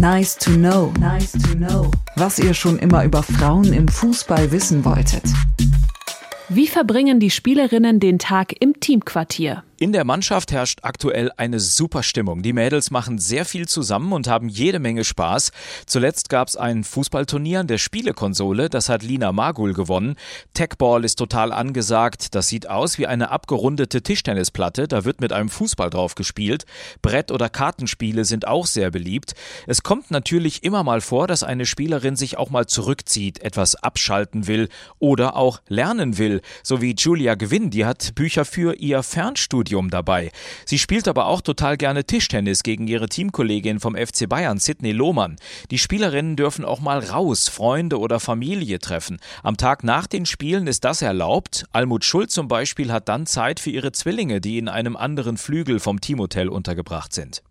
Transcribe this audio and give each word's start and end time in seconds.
Nice 0.00 0.34
to 0.36 0.52
know. 0.52 0.94
Nice 0.98 1.32
to 1.32 1.54
know. 1.54 1.90
Was 2.16 2.38
ihr 2.38 2.54
schon 2.54 2.78
immer 2.78 3.04
über 3.04 3.22
Frauen 3.22 3.70
im 3.74 3.86
Fußball 3.86 4.50
wissen 4.50 4.86
wolltet. 4.86 5.24
Wie 6.48 6.68
verbringen 6.68 7.20
die 7.20 7.28
Spielerinnen 7.28 8.00
den 8.00 8.18
Tag 8.18 8.54
im 8.60 8.80
Teamquartier? 8.80 9.62
In 9.82 9.92
der 9.92 10.04
Mannschaft 10.04 10.52
herrscht 10.52 10.80
aktuell 10.82 11.32
eine 11.38 11.58
super 11.58 12.02
Stimmung. 12.02 12.42
Die 12.42 12.52
Mädels 12.52 12.90
machen 12.90 13.16
sehr 13.16 13.46
viel 13.46 13.66
zusammen 13.66 14.12
und 14.12 14.28
haben 14.28 14.50
jede 14.50 14.78
Menge 14.78 15.04
Spaß. 15.04 15.52
Zuletzt 15.86 16.28
gab 16.28 16.48
es 16.48 16.56
ein 16.56 16.84
Fußballturnier 16.84 17.60
an 17.60 17.66
der 17.66 17.78
Spielekonsole, 17.78 18.68
das 18.68 18.90
hat 18.90 19.02
Lina 19.02 19.32
Magul 19.32 19.72
gewonnen. 19.72 20.16
Techball 20.52 21.02
ist 21.02 21.16
total 21.16 21.50
angesagt. 21.50 22.34
Das 22.34 22.48
sieht 22.48 22.68
aus 22.68 22.98
wie 22.98 23.06
eine 23.06 23.30
abgerundete 23.30 24.02
Tischtennisplatte. 24.02 24.86
Da 24.86 25.06
wird 25.06 25.22
mit 25.22 25.32
einem 25.32 25.48
Fußball 25.48 25.88
drauf 25.88 26.14
gespielt. 26.14 26.66
Brett- 27.00 27.32
oder 27.32 27.48
Kartenspiele 27.48 28.26
sind 28.26 28.46
auch 28.46 28.66
sehr 28.66 28.90
beliebt. 28.90 29.32
Es 29.66 29.82
kommt 29.82 30.10
natürlich 30.10 30.62
immer 30.62 30.84
mal 30.84 31.00
vor, 31.00 31.26
dass 31.26 31.42
eine 31.42 31.64
Spielerin 31.64 32.16
sich 32.16 32.36
auch 32.36 32.50
mal 32.50 32.66
zurückzieht, 32.66 33.40
etwas 33.40 33.76
abschalten 33.76 34.46
will 34.46 34.68
oder 34.98 35.36
auch 35.36 35.62
lernen 35.68 36.18
will. 36.18 36.42
So 36.62 36.82
wie 36.82 36.94
Julia 36.94 37.34
Gewinn, 37.34 37.70
die 37.70 37.86
hat 37.86 38.14
Bücher 38.14 38.44
für 38.44 38.74
ihr 38.74 39.02
Fernstudium 39.02 39.69
Podium 39.70 39.90
dabei. 39.90 40.32
Sie 40.64 40.78
spielt 40.78 41.06
aber 41.06 41.26
auch 41.26 41.40
total 41.40 41.76
gerne 41.76 42.04
Tischtennis 42.04 42.62
gegen 42.62 42.88
ihre 42.88 43.08
Teamkollegin 43.08 43.78
vom 43.78 43.94
FC 43.94 44.28
Bayern, 44.28 44.58
Sidney 44.58 44.92
Lohmann. 44.92 45.36
Die 45.70 45.78
Spielerinnen 45.78 46.34
dürfen 46.34 46.64
auch 46.64 46.80
mal 46.80 46.98
raus, 46.98 47.48
Freunde 47.48 47.98
oder 48.00 48.18
Familie 48.18 48.80
treffen. 48.80 49.18
Am 49.42 49.56
Tag 49.56 49.84
nach 49.84 50.08
den 50.08 50.26
Spielen 50.26 50.66
ist 50.66 50.84
das 50.84 51.02
erlaubt. 51.02 51.66
Almut 51.72 52.04
Schuld 52.04 52.32
zum 52.32 52.48
Beispiel 52.48 52.90
hat 52.92 53.08
dann 53.08 53.26
Zeit 53.26 53.60
für 53.60 53.70
ihre 53.70 53.92
Zwillinge, 53.92 54.40
die 54.40 54.58
in 54.58 54.68
einem 54.68 54.96
anderen 54.96 55.36
Flügel 55.36 55.78
vom 55.78 56.00
Teamhotel 56.00 56.48
untergebracht 56.48 57.12
sind. 57.12 57.42